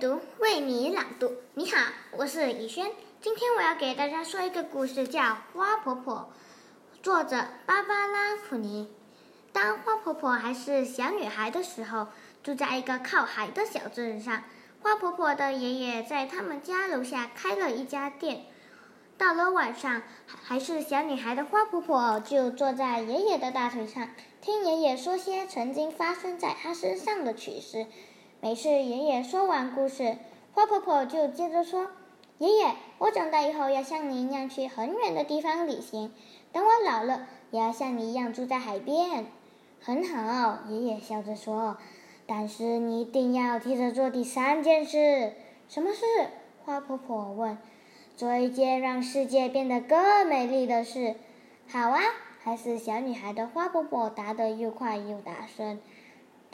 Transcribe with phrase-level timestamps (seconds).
[0.00, 1.78] 读为你朗读，你好，
[2.16, 2.90] 我是以轩。
[3.20, 5.20] 今天我要给大家说一个故事，叫
[5.52, 6.32] 《花婆婆》，
[7.02, 8.90] 作者芭芭拉·普尼。
[9.52, 12.08] 当花婆婆还是小女孩的时候，
[12.42, 14.42] 住在一个靠海的小镇上。
[14.82, 18.46] 花婆婆的爷爷在他们家楼下开了一家店。
[19.16, 24.08] 到了晚上，还是小女孩的花婆婆就坐在爷爷的大腿上，
[24.40, 27.86] 听爷爷说些曾经发生在她身上的趣事。
[28.44, 30.18] 每次爷爷说完故事，
[30.52, 31.86] 花婆婆就接着说
[32.36, 36.12] ：“爷爷，我长大以后要像你一样去很远的地方旅行。
[36.52, 39.24] 等我老了，也要像你一样住在海边。”
[39.80, 41.78] 很好，爷爷笑着说。
[42.26, 45.32] 但是你一定要记着做第三件事。
[45.70, 46.04] 什么事？
[46.66, 47.56] 花婆婆问。
[48.14, 51.14] 做一件让世界变得更美丽的事。
[51.66, 51.98] 好啊，
[52.42, 55.80] 还是小女孩的花婆婆答得又快又大声。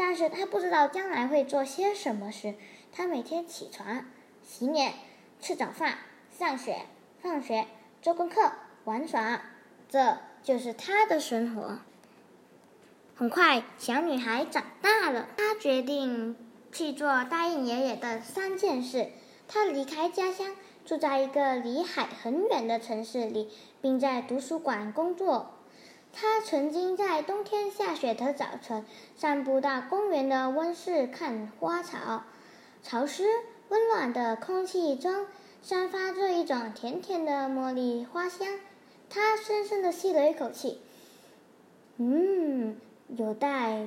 [0.00, 2.54] 但是她不知道将来会做些什么事。
[2.90, 4.06] 她每天起床。
[4.42, 4.94] 洗脸、
[5.42, 5.98] 吃早饭、
[6.36, 6.78] 上学、
[7.20, 7.66] 放学、
[8.00, 8.50] 做功课、
[8.84, 9.42] 玩耍，
[9.90, 11.80] 这就是她的生活。
[13.14, 16.34] 很快，小女孩长大了，她决定
[16.72, 19.10] 去做答应爷爷的三件事。
[19.46, 20.56] 她离开家乡，
[20.86, 23.50] 住在一个离海很远的城市里，
[23.82, 25.59] 并在图书馆工作。
[26.12, 28.84] 他曾经在冬天下雪的早晨，
[29.16, 32.24] 散步到公园的温室看花草，
[32.82, 33.24] 潮湿。
[33.68, 35.26] 温暖的空气中
[35.62, 38.58] 散发着一种甜甜的茉莉花香，
[39.08, 40.80] 他深深地吸了一口气，
[41.98, 43.86] 嗯，有带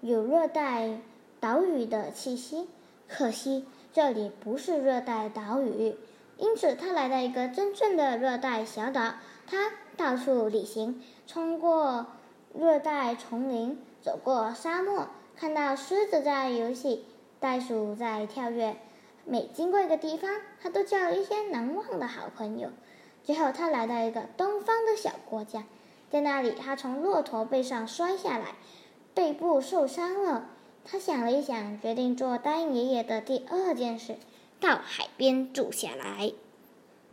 [0.00, 0.98] 有热带
[1.38, 2.66] 岛屿的气息。
[3.08, 5.94] 可惜这里不是热带岛屿，
[6.42, 9.14] 因此他来到一个真正的热带小岛。
[9.46, 12.06] 他到处旅行，穿过
[12.52, 17.04] 热带丛林，走过沙漠，看到狮子在游戏，
[17.38, 18.76] 袋鼠在跳跃。
[19.24, 22.70] 每经过一个地方，他都交了一些难忘的好朋友。
[23.22, 25.62] 最后，他来到一个东方的小国家，
[26.10, 28.56] 在那里，他从骆驼背上摔下来，
[29.14, 30.48] 背部受伤了。
[30.84, 34.16] 他想了一想，决定做答应爷爷的第二件事：
[34.62, 36.32] 到海边住下来。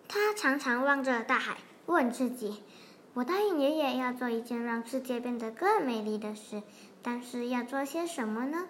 [0.07, 2.61] 他常常望着大海，问自己
[3.15, 6.61] ：“我答应爷爷要做一件让世界变得更美丽的事，
[7.01, 8.67] 但是要做些什么呢？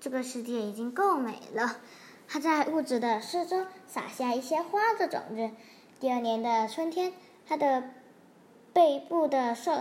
[0.00, 1.76] 这个世界已经够美了。”
[2.26, 5.50] 他在屋子的四周撒下一些花的种子。
[6.00, 7.12] 第二年的春天，
[7.46, 7.90] 他的
[8.72, 9.72] 背部的受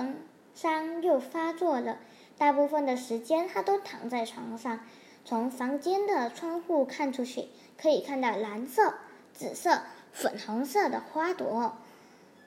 [0.53, 1.99] 伤又发作了。
[2.37, 4.81] 大部分的时间，他都躺在床上。
[5.25, 7.47] 从房间的窗户看出去，
[7.81, 8.93] 可以看到蓝色、
[9.33, 11.77] 紫色、粉红色的花朵。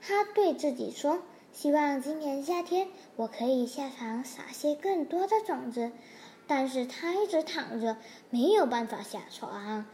[0.00, 1.22] 他对自己说
[1.52, 5.90] ：“希望今年夏天，我可以下床撒些更多的种子。”
[6.46, 7.96] 但是他一直躺着，
[8.30, 9.84] 没有办法下床。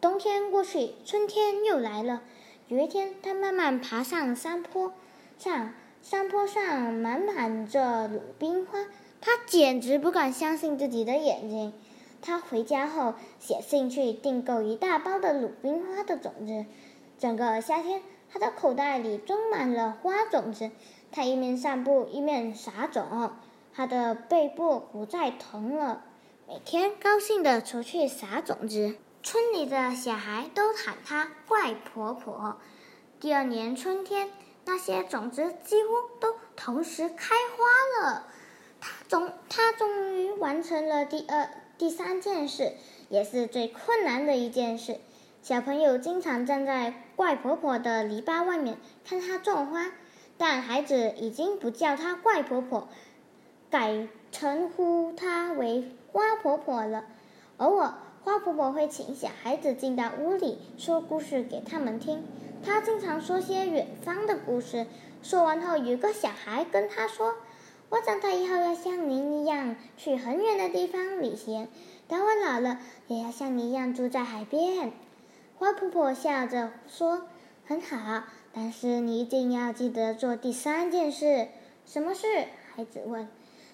[0.00, 2.22] 冬天过去，春天又来了。
[2.68, 4.94] 有一天，他慢慢爬上山坡，
[5.36, 8.86] 上山坡上满满着鲁冰花，
[9.20, 11.74] 他简直不敢相信自己的眼睛。
[12.22, 16.66] 他回家后写信去订购一大包的鲁冰花的种子。
[17.18, 20.70] 整个夏天，他的口袋里装满了花种子。
[21.12, 23.32] 他一面散步，一面撒种。
[23.72, 26.04] 他的背部不再疼了，
[26.48, 28.96] 每天高兴地出去撒种子。
[29.22, 32.56] 村里的小孩都喊他“怪婆婆”。
[33.20, 34.30] 第二年春天，
[34.64, 35.88] 那些种子几乎
[36.18, 38.24] 都同时开花了。
[38.80, 42.74] 他终，他终于完成了第二、第三件事，
[43.08, 44.98] 也是最困难的一件事。
[45.40, 49.90] 小朋友经常站在怪婆婆的篱笆外面看她种花，
[50.36, 52.90] 但孩子已经不叫她怪婆婆。
[53.70, 57.06] 改称呼她为花婆婆了。
[57.56, 62.22] 偶尔，花婆婆会请小孩子进到屋里，说故事给他们听。
[62.62, 64.86] 她经常说些远方的故事。
[65.22, 67.36] 说完后，有个小孩跟她说
[67.90, 71.68] ：“我长大以后要像您一样去很远的地方旅行。
[72.06, 74.92] 等我老了，也要像你一样住在海边。”
[75.58, 77.26] 花婆婆笑着说
[77.66, 78.22] ：“很好，
[78.54, 81.48] 但是你一定要记得做第三件事。
[81.84, 82.26] 什么事？”
[82.74, 83.28] 孩子问。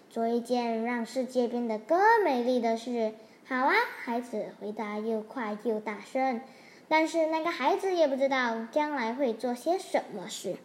[0.08, 3.12] 做一件让世界变得更美丽的事。
[3.46, 6.40] 好啊，孩子回答又快又大声。
[6.88, 10.56] 但是那个孩子也不知道将来会做些什么事。